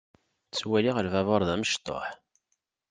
[0.47, 2.05] Ttwaliɣ lbabuṛ d amecṭuḥ.